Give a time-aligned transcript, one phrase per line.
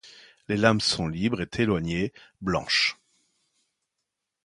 [0.47, 2.11] Les lames sont libres et éloignées,
[2.41, 2.97] blanches.